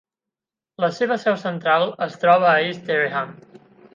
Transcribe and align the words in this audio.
La 0.85 0.89
seva 0.99 1.17
seu 1.25 1.35
central 1.41 1.85
es 2.07 2.17
troba 2.25 2.49
a 2.53 2.57
East 2.71 2.89
Dereham. 2.91 3.37